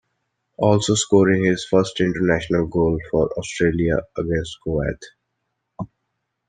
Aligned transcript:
Also 0.57 0.95
scoring 0.95 1.43
his 1.45 1.63
first 1.65 1.99
international 2.01 2.65
goal 2.65 2.97
for 3.11 3.29
Australia 3.37 3.99
against 4.17 4.57
Kuwait. 4.65 4.97